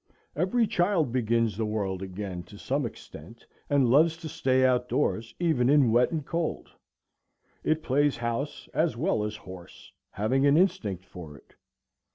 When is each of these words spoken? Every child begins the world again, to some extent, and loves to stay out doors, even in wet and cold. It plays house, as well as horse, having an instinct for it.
Every 0.35 0.65
child 0.65 1.11
begins 1.11 1.55
the 1.55 1.65
world 1.67 2.01
again, 2.01 2.41
to 2.45 2.57
some 2.57 2.87
extent, 2.87 3.45
and 3.69 3.87
loves 3.87 4.17
to 4.17 4.29
stay 4.29 4.65
out 4.65 4.89
doors, 4.89 5.35
even 5.39 5.69
in 5.69 5.91
wet 5.91 6.09
and 6.11 6.25
cold. 6.25 6.71
It 7.63 7.83
plays 7.83 8.17
house, 8.17 8.67
as 8.73 8.97
well 8.97 9.23
as 9.23 9.35
horse, 9.35 9.91
having 10.09 10.47
an 10.47 10.57
instinct 10.57 11.05
for 11.05 11.37
it. 11.37 11.53